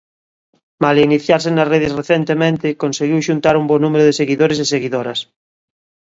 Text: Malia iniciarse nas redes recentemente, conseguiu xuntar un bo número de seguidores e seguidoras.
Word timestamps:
Malia 0.81 1.07
iniciarse 1.09 1.49
nas 1.51 1.69
redes 1.73 1.95
recentemente, 2.01 2.77
conseguiu 2.83 3.19
xuntar 3.27 3.55
un 3.57 3.65
bo 3.69 3.75
número 3.83 4.03
de 4.07 4.17
seguidores 4.19 4.57
e 4.59 4.65
seguidoras. 4.73 5.19